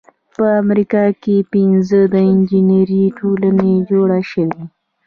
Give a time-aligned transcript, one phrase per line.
[0.35, 4.63] په امریکا کې پنځه د انجینری ټولنې جوړې شوې.